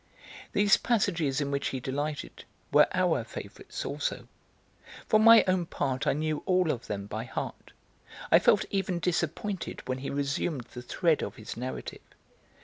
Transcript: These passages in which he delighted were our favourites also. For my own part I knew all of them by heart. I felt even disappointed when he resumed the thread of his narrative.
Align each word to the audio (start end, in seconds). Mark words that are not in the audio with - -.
These 0.53 0.77
passages 0.77 1.41
in 1.41 1.51
which 1.51 1.67
he 1.67 1.79
delighted 1.79 2.43
were 2.71 2.87
our 2.91 3.23
favourites 3.23 3.85
also. 3.85 4.27
For 5.05 5.19
my 5.19 5.43
own 5.47 5.67
part 5.67 6.07
I 6.07 6.13
knew 6.13 6.41
all 6.47 6.71
of 6.71 6.87
them 6.87 7.05
by 7.05 7.25
heart. 7.25 7.71
I 8.31 8.39
felt 8.39 8.65
even 8.71 8.97
disappointed 8.97 9.83
when 9.87 9.99
he 9.99 10.09
resumed 10.09 10.63
the 10.73 10.81
thread 10.81 11.21
of 11.21 11.35
his 11.35 11.55
narrative. 11.55 12.01